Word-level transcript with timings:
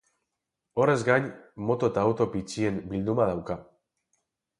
Horrez 0.85 1.01
gain, 1.09 1.27
moto 1.67 1.89
eta 1.93 2.05
auto 2.05 2.27
bitxien 2.37 2.79
bilduma 2.95 3.29
dauka. 3.33 3.59